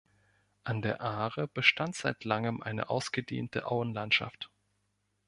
An 0.63 0.81
der 0.81 1.01
Aare 1.01 1.47
bestand 1.47 1.93
seit 1.95 2.23
langem 2.23 2.63
eine 2.63 2.89
ausgedehnte 2.89 3.67
Auenlandschaft. 3.67 4.49